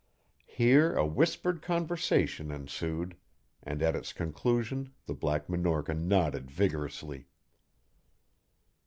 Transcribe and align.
Here 0.47 0.95
a 0.95 1.05
whispered 1.05 1.61
conversation 1.61 2.49
ensued, 2.49 3.15
and 3.61 3.83
at 3.83 3.95
its 3.95 4.13
conclusion 4.13 4.95
the 5.05 5.13
Black 5.13 5.47
Minorca 5.47 5.93
nodded 5.93 6.49
vigorously. 6.49 7.27